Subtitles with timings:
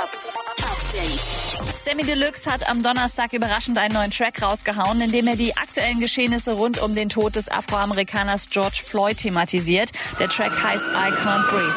[0.00, 1.20] Update.
[1.74, 6.00] Sammy Deluxe hat am Donnerstag überraschend einen neuen Track rausgehauen, in dem er die aktuellen
[6.00, 9.90] Geschehnisse rund um den Tod des Afroamerikaners George Floyd thematisiert.
[10.18, 11.74] Der Track heißt I Can't Breathe.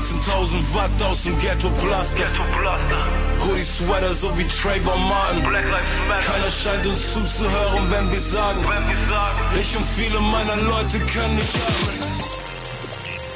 [0.00, 2.24] 13.000 Watt aus dem Ghetto Blaster.
[3.44, 5.42] Hoodie Sweater so wie Trayvon Martin.
[5.42, 8.64] Keiner scheint uns zuzuhören, wenn wir sagen.
[9.60, 12.30] Ich und viele meiner Leute können nicht atmen.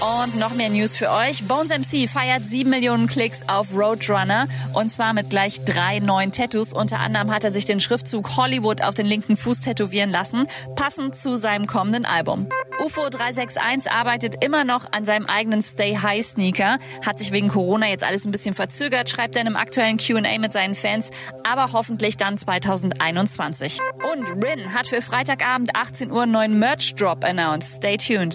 [0.00, 1.46] Und noch mehr News für euch.
[1.46, 6.72] Bones MC feiert 7 Millionen Klicks auf Roadrunner und zwar mit gleich drei neuen Tattoos.
[6.72, 11.16] Unter anderem hat er sich den Schriftzug Hollywood auf den linken Fuß tätowieren lassen, passend
[11.16, 12.48] zu seinem kommenden Album.
[12.82, 17.86] UFO 361 arbeitet immer noch an seinem eigenen Stay High Sneaker, hat sich wegen Corona
[17.88, 21.10] jetzt alles ein bisschen verzögert, schreibt er in einem aktuellen Q&A mit seinen Fans,
[21.44, 23.80] aber hoffentlich dann 2021.
[24.14, 27.76] Und Rin hat für Freitagabend 18 Uhr neuen Merch Drop announced.
[27.76, 28.34] Stay tuned.